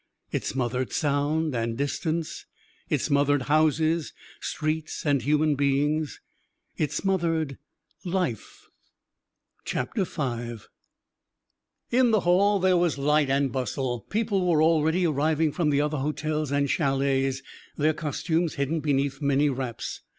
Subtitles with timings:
[0.31, 2.47] It smothered sound and distance.
[2.89, 6.19] It smothered houses, streets, and human beings.
[6.75, 7.59] It smothered
[8.03, 8.67] life.
[9.63, 9.81] V
[11.97, 15.97] In the hall there was light and bustle; people were already arriving from the other
[15.99, 17.43] hotels and chalets,
[17.77, 20.01] their costumes hidden beneath many wraps.